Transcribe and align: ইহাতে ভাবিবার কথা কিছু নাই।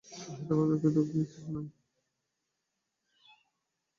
ইহাতে 0.05 0.43
ভাবিবার 0.49 0.77
কথা 0.83 1.01
কিছু 1.11 1.39
নাই। 1.53 1.67